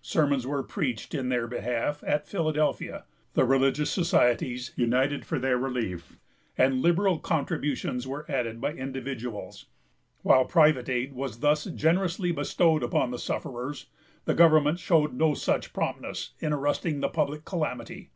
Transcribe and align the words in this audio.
Sermons 0.00 0.46
were 0.46 0.62
preached 0.62 1.12
in 1.12 1.28
their 1.28 1.48
behalf 1.48 2.04
at 2.06 2.28
Philadelphia; 2.28 3.04
the 3.34 3.44
religious 3.44 3.90
societies 3.90 4.70
united 4.76 5.24
for 5.26 5.40
their 5.40 5.58
relief, 5.58 6.20
and 6.56 6.80
liberal 6.80 7.18
contributions 7.18 8.06
were 8.06 8.24
added 8.30 8.60
by 8.60 8.72
individuals. 8.72 9.66
While 10.22 10.44
private 10.44 10.88
aid 10.88 11.14
was 11.14 11.40
thus 11.40 11.64
generously 11.64 12.30
bestowed 12.30 12.84
upon 12.84 13.10
the 13.10 13.18
sufferers, 13.18 13.86
the 14.24 14.34
government 14.34 14.78
showed 14.78 15.14
no 15.14 15.34
such 15.34 15.72
promptness 15.72 16.34
in 16.38 16.52
arresting 16.52 17.00
the 17.00 17.08
public 17.08 17.44
calamity. 17.44 18.10